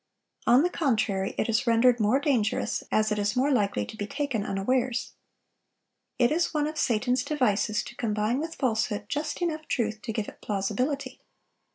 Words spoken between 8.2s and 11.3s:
with falsehood just enough truth to give it plausibility.